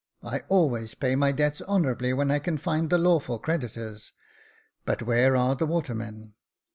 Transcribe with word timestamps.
I 0.23 0.39
always 0.49 0.95
pay 0.95 1.15
my 1.15 1.31
debts 1.31 1.61
honourably 1.61 2.11
when 2.11 2.31
I 2.31 2.39
can 2.39 2.57
find 2.57 2.89
the 2.89 2.97
lawful 2.97 3.37
creditors; 3.37 4.13
but 4.83 5.03
where 5.03 5.35
are 5.37 5.53
the 5.55 5.67
watermen 5.67 6.33